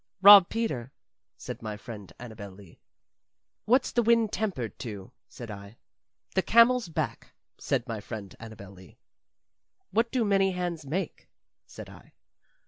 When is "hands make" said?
10.53-11.29